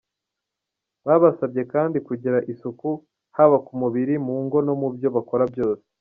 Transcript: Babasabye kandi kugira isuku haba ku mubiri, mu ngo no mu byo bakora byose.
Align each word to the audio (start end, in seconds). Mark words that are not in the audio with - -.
Babasabye 1.05 1.61
kandi 1.73 1.97
kugira 2.07 2.37
isuku 2.51 2.89
haba 3.35 3.57
ku 3.65 3.71
mubiri, 3.81 4.15
mu 4.25 4.35
ngo 4.43 4.57
no 4.65 4.73
mu 4.81 4.87
byo 4.95 5.09
bakora 5.15 5.43
byose. 5.53 5.85